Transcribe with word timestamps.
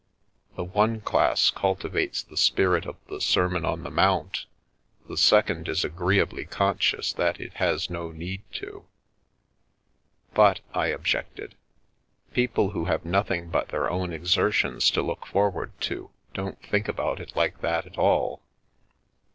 The 0.55 0.63
one 0.63 1.01
class 1.01 1.51
cultivates 1.51 2.23
the 2.23 2.35
spirit 2.35 2.87
of 2.87 2.95
the 3.07 3.21
Sermon 3.21 3.63
on 3.65 3.83
the 3.83 3.91
Mount, 3.91 4.47
the 5.07 5.15
second 5.15 5.67
is 5.69 5.85
agreeably 5.85 6.43
conscious 6.45 7.13
that 7.13 7.39
it 7.39 7.53
has 7.61 7.87
no 7.87 8.09
need 8.11 8.41
to."" 8.53 8.85
But," 10.33 10.61
I 10.73 10.87
objected," 10.87 11.53
people 12.33 12.71
who 12.71 12.85
have 12.85 13.05
nothing 13.05 13.49
but 13.51 13.67
their 13.67 13.91
own 13.91 14.11
exertions 14.11 14.89
to 14.89 15.03
look 15.03 15.27
forward 15.27 15.79
to 15.81 16.09
don't 16.33 16.59
think 16.63 16.87
about 16.87 17.19
it 17.19 17.35
like 17.35 17.61
that 17.61 17.85
at 17.85 17.99
all. 17.99 18.41